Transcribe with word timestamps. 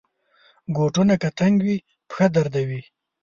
بوټونه 0.73 1.15
که 1.21 1.29
تنګ 1.39 1.55
وي، 1.65 1.77
پښه 2.09 2.25
دردوي. 2.35 2.81